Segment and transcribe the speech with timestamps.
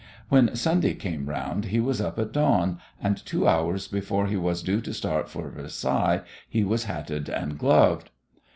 [0.29, 4.63] When Sunday came round he was up at dawn, and two hours before he was
[4.63, 8.09] due to start for Versailles he was hatted and gloved.